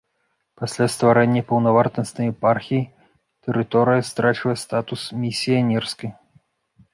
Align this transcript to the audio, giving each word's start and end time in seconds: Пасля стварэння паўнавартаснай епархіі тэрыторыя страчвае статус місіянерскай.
Пасля 0.59 0.85
стварэння 0.93 1.41
паўнавартаснай 1.51 2.27
епархіі 2.33 2.87
тэрыторыя 3.43 4.07
страчвае 4.09 4.57
статус 4.65 5.01
місіянерскай. 5.27 6.11